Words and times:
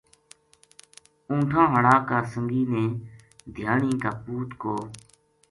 اونٹھا 1.29 1.61
ں 1.65 1.69
ہاڑا 1.71 1.95
کا 2.09 2.19
سنگی 2.31 2.63
نے 2.71 2.83
دھیانی 3.55 3.93
کا 4.03 4.11
پوت 4.23 4.49
کو 4.61 4.75